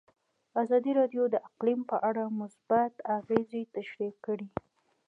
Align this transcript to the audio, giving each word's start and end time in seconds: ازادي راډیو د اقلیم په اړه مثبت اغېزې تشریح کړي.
ازادي 0.61 0.91
راډیو 0.99 1.23
د 1.29 1.35
اقلیم 1.49 1.81
په 1.91 1.97
اړه 2.09 2.23
مثبت 2.41 2.93
اغېزې 3.17 3.61
تشریح 3.77 4.13
کړي. 4.25 4.47